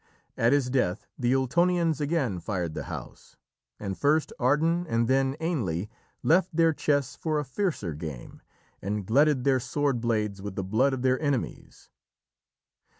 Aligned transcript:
At 0.35 0.51
his 0.51 0.71
death 0.71 1.05
the 1.15 1.33
Ultonians 1.33 2.01
again 2.01 2.39
fired 2.39 2.73
the 2.73 2.85
house, 2.85 3.37
and 3.79 3.95
first 3.95 4.33
Ardan 4.39 4.87
and 4.89 5.07
then 5.07 5.35
Ainle 5.39 5.89
left 6.23 6.49
their 6.55 6.73
chess 6.73 7.15
for 7.15 7.37
a 7.37 7.45
fiercer 7.45 7.93
game, 7.93 8.41
and 8.81 9.05
glutted 9.05 9.43
their 9.43 9.59
sword 9.59 10.01
blades 10.01 10.41
with 10.41 10.55
the 10.55 10.63
blood 10.63 10.93
of 10.93 11.03
their 11.03 11.21
enemies. 11.21 11.91